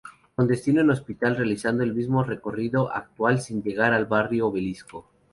[0.33, 5.07] Con destino en Hospital realizando el mismo recorrido actual sin llegar al Barrio Obelisco.